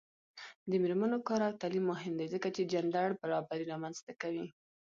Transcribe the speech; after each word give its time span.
د 0.69 0.71
میرمنو 0.83 1.17
کار 1.27 1.41
او 1.47 1.53
تعلیم 1.61 1.85
مهم 1.93 2.13
دی 2.19 2.27
ځکه 2.33 2.47
چې 2.55 2.69
جنډر 2.71 3.09
برابري 3.21 3.63
رامنځته 3.71 4.11
کوي. 4.21 4.47